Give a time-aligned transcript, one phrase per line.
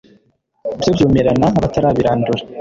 [0.79, 2.43] byo byumirana batarabirandura